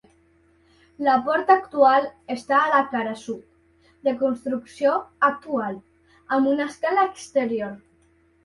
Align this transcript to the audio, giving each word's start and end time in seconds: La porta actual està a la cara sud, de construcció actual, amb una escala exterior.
La 1.07 1.17
porta 1.27 1.57
actual 1.63 2.07
està 2.35 2.55
a 2.61 2.71
la 2.71 2.79
cara 2.95 3.13
sud, 3.25 3.45
de 4.09 4.15
construcció 4.23 4.97
actual, 5.31 5.79
amb 6.39 6.53
una 6.55 6.67
escala 6.75 7.09
exterior. 7.13 7.79